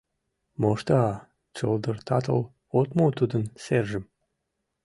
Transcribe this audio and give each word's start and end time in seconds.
Мошта 0.61 1.01
чылдыртатыл, 1.55 2.39
от 2.79 2.89
му 2.97 3.05
тудын 3.17 3.43
сержым. 3.63 4.03